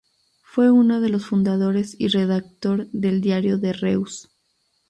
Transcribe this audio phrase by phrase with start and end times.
[0.41, 4.31] Fue uno de los fundadores y redactor del "Diario de Reus".